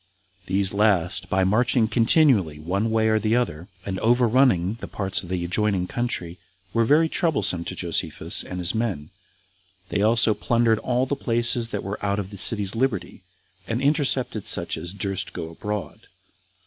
[0.47, 5.45] These last, by marching continually one way or other, and overrunning the parts of the
[5.45, 6.39] adjoining country,
[6.73, 9.11] were very troublesome to Josephus and his men;
[9.89, 13.21] they also plundered all the places that were out of the city's liberty,
[13.67, 16.07] and intercepted such as durst go abroad.